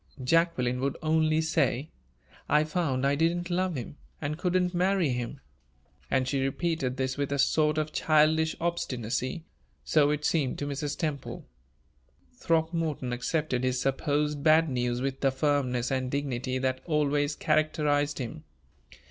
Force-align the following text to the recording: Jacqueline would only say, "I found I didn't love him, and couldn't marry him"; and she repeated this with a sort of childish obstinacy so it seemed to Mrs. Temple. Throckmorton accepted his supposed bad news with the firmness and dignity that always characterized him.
Jacqueline 0.23 0.79
would 0.79 0.97
only 1.03 1.41
say, 1.41 1.89
"I 2.49 2.63
found 2.63 3.05
I 3.05 3.13
didn't 3.13 3.51
love 3.51 3.75
him, 3.75 3.97
and 4.19 4.35
couldn't 4.35 4.73
marry 4.73 5.09
him"; 5.09 5.41
and 6.09 6.27
she 6.27 6.41
repeated 6.43 6.97
this 6.97 7.17
with 7.17 7.31
a 7.31 7.37
sort 7.37 7.77
of 7.77 7.93
childish 7.93 8.55
obstinacy 8.59 9.43
so 9.85 10.09
it 10.09 10.25
seemed 10.25 10.57
to 10.57 10.65
Mrs. 10.65 10.97
Temple. 10.97 11.45
Throckmorton 12.33 13.13
accepted 13.13 13.63
his 13.63 13.79
supposed 13.79 14.41
bad 14.43 14.69
news 14.69 15.01
with 15.01 15.19
the 15.19 15.29
firmness 15.29 15.91
and 15.91 16.09
dignity 16.09 16.57
that 16.57 16.81
always 16.85 17.35
characterized 17.35 18.17
him. 18.17 18.43